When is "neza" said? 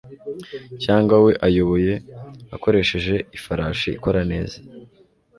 4.31-4.57